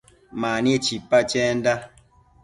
[0.41, 1.73] Mani chipa chenda